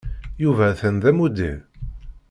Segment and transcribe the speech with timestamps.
[0.43, 1.59] Yuba atan d amuddir?